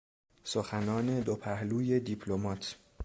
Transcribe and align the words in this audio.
سخنان 0.43 1.19
دوپهلوی 1.21 1.99
دیپلمات 1.99 2.75